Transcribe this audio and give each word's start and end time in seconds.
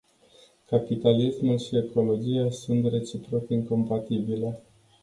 Capitalismul 0.65 1.57
și 1.57 1.77
ecologia 1.77 2.49
sunt 2.49 2.85
reciproc 2.87 3.49
incompatibile. 3.49 4.61